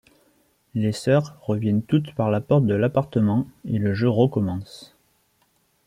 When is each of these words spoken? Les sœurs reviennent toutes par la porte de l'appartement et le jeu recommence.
Les 0.73 0.93
sœurs 0.93 1.37
reviennent 1.41 1.83
toutes 1.83 2.15
par 2.15 2.31
la 2.31 2.41
porte 2.41 2.65
de 2.65 2.73
l'appartement 2.73 3.45
et 3.67 3.77
le 3.77 3.93
jeu 3.93 4.09
recommence. 4.09 4.95